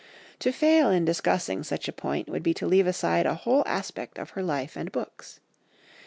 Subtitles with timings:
[0.39, 4.17] To fail in discussing such a point would be to leave aside a whole aspect
[4.17, 5.39] of her life and books.